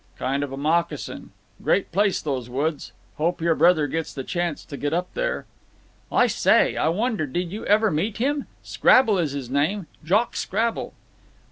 "Kind 0.17 0.41
of 0.43 0.51
a 0.51 0.57
moccasin…. 0.57 1.29
Great 1.61 1.91
place, 1.91 2.23
those 2.23 2.49
woods. 2.49 2.91
Hope 3.17 3.39
your 3.39 3.53
brother 3.53 3.85
gets 3.85 4.11
the 4.15 4.23
chance 4.23 4.65
to 4.65 4.75
get 4.75 4.95
up 4.95 5.13
there." 5.13 5.45
"I 6.11 6.25
say, 6.25 6.75
I 6.75 6.87
wonder 6.87 7.27
did 7.27 7.51
you 7.51 7.67
ever 7.67 7.91
meet 7.91 8.17
him? 8.17 8.47
Scrabble 8.63 9.19
is 9.19 9.33
his 9.33 9.51
name, 9.51 9.85
Jock 10.03 10.35
Scrabble." 10.35 10.95